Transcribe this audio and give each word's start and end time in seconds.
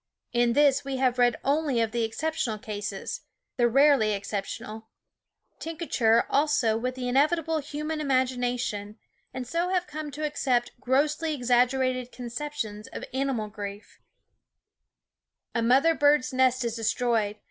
In 0.33 0.53
this 0.53 0.83
we 0.83 0.97
have 0.97 1.19
read 1.19 1.35
only 1.43 1.79
of 1.79 1.91
the 1.91 2.03
exceptional 2.03 2.57
cases, 2.57 3.21
the 3.57 3.67
rarely 3.67 4.13
exceptional, 4.13 4.89
tinctured 5.59 6.23
also 6.27 6.75
with 6.75 6.95
the 6.95 7.07
inevitable 7.07 7.59
human 7.59 8.01
imagination, 8.01 8.97
and 9.31 9.45
so 9.45 9.69
have 9.69 9.85
come 9.85 10.09
to 10.09 10.25
accept 10.25 10.71
grossly 10.79 11.35
exaggerated 11.35 12.11
concep 12.11 12.53
tions 12.53 12.87
of 12.87 13.03
animal 13.13 13.47
grief. 13.47 13.99
W 15.53 15.59
SCHOOL 15.59 15.59
OF 15.59 15.65
A 15.65 15.67
mother 15.67 15.93
bird's 15.93 16.33
nest 16.33 16.65
is 16.65 16.75
destroyed. 16.75 17.37